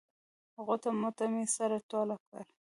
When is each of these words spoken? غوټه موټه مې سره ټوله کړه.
غوټه 0.65 0.89
موټه 0.99 1.25
مې 1.33 1.43
سره 1.55 1.75
ټوله 1.89 2.15
کړه. 2.25 2.41